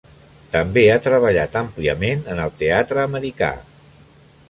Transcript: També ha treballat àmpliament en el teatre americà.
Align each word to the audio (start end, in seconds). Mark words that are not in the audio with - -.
També 0.55 0.85
ha 0.93 1.03
treballat 1.09 1.59
àmpliament 1.61 2.25
en 2.35 2.43
el 2.47 2.57
teatre 2.65 3.07
americà. 3.11 3.55